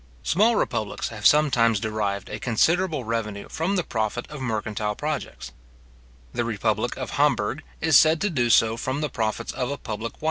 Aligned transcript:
Small 0.23 0.55
republics 0.55 1.09
have 1.09 1.27
sometimes 1.27 1.79
derived 1.79 2.27
a 2.27 2.39
considerable 2.39 3.03
revenue 3.03 3.47
from 3.49 3.75
the 3.75 3.83
profit 3.83 4.27
of 4.31 4.41
mercantile 4.41 4.95
projects. 4.95 5.51
The 6.33 6.43
republic 6.43 6.97
of 6.97 7.11
Hamburgh 7.11 7.61
is 7.81 7.99
said 7.99 8.19
to 8.21 8.31
do 8.31 8.49
so 8.49 8.77
from 8.77 9.01
the 9.01 9.09
profits 9.09 9.51
of 9.51 9.69
a 9.69 9.77
public 9.77 9.77
wine 9.77 9.77
cellar 9.77 9.77
and 9.77 9.81
apothecary's 9.83 10.13
shop. 10.13 10.19